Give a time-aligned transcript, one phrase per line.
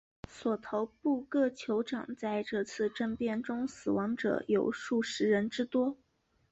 [0.27, 5.95] 索头部各酋长在这次政变中死亡者有数十人之多。